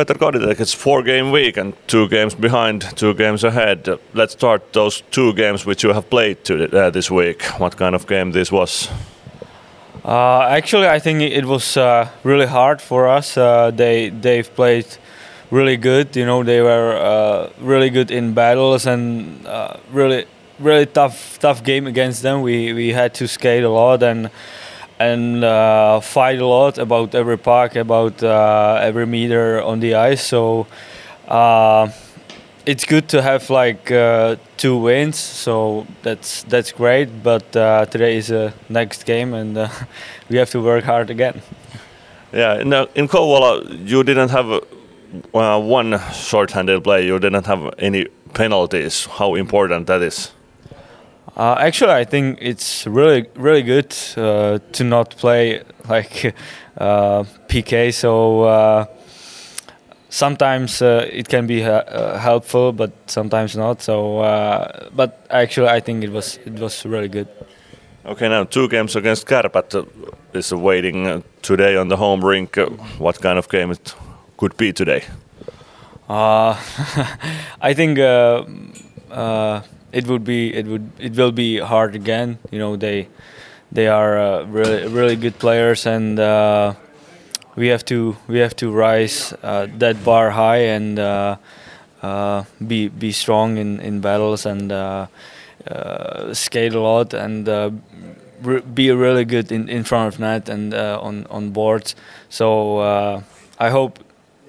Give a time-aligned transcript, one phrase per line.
[0.00, 3.86] Petr Kodýtek, it's four game week and two games behind, two games ahead.
[3.86, 7.42] Uh, let's start those two games which you have played to, uh, this week.
[7.58, 8.88] What kind of game this was?
[10.02, 13.36] Uh, actually, I think it was uh, really hard for us.
[13.36, 14.86] Uh, they they've played
[15.50, 16.16] really good.
[16.16, 19.46] You know, they were uh, really good in battles and
[19.92, 20.24] really
[20.58, 22.40] really tough tough game against them.
[22.40, 24.30] We we had to skate a lot and
[25.00, 30.24] and uh, fight a lot about every puck, about every meter on the ice.
[30.24, 30.66] So
[32.66, 37.22] it's good to have like uh, two wins, so that's that's great.
[37.22, 39.68] But uh, today is a next game, and uh,
[40.28, 41.42] we have to work hard again.
[42.32, 44.48] Yeah, in, in Kouvola, you didn't have
[45.34, 47.04] uh, one short-handed play.
[47.06, 49.06] You didn't have any penalties.
[49.06, 50.30] How important that is?
[51.36, 56.34] Uh, actually, I think it's really really good uh, to not play like
[56.78, 57.92] PK.
[57.94, 58.88] So
[60.10, 63.80] sometimes uh, it can be uh, helpful, but sometimes not.
[63.80, 67.28] So, uh, but actually, I think it was it was really good.
[68.04, 69.84] Okay, now two games against Kärpät uh,
[70.32, 72.58] is waiting uh, today on the home rink.
[72.58, 72.66] Uh,
[72.98, 73.94] what kind of game it
[74.36, 75.04] could be today?
[76.10, 77.98] I think
[79.92, 82.38] it would be it would it will be hard again.
[82.50, 83.08] You know they
[83.72, 86.18] they are really really good players and
[87.56, 91.36] we have to we have to rise uh, that bar high and uh,
[92.02, 95.06] uh, be be strong in, in battles and uh,
[95.68, 97.70] uh, skate a lot and uh,
[98.74, 101.94] be really good in, in front of net and on on boards.
[102.28, 102.80] So
[103.58, 103.98] I hope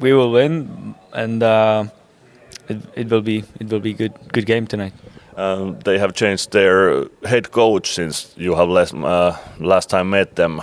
[0.00, 4.92] we will win and it, it will be it will be good good game tonight.
[5.36, 10.36] Um, they have changed their head coach since you have last, uh, last time met
[10.36, 10.60] them.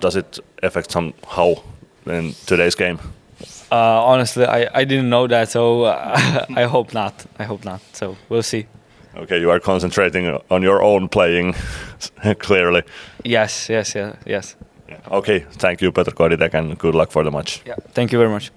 [0.00, 1.54] Does it affect somehow
[2.06, 2.98] in today's game?
[3.70, 7.26] Uh, honestly, I, I didn't know that, so uh, I hope not.
[7.38, 7.80] I hope not.
[7.92, 8.66] So we'll see.
[9.16, 11.54] Okay, you are concentrating on your own playing,
[12.38, 12.82] clearly.
[13.24, 14.56] Yes, yes, yeah, yes.
[15.10, 17.62] Okay, thank you, Petr Kodýtek, and good luck for the match.
[17.66, 18.50] Yeah, thank you very much.